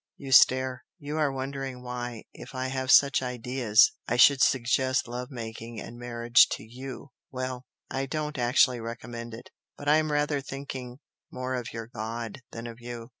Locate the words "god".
11.85-12.41